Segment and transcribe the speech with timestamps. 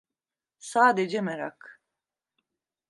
[0.59, 1.81] Sadece merak.